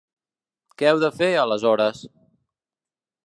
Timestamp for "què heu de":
0.81-1.11